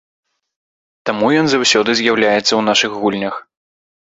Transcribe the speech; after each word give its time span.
Таму 1.09 1.25
ён 1.41 1.45
заўсёды 1.55 1.91
з'яўляецца 1.99 2.49
ў 2.55 2.61
нашых 2.71 2.91
гульнях. 3.03 3.35